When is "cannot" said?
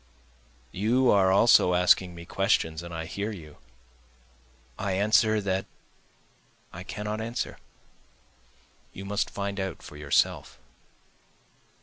6.81-7.21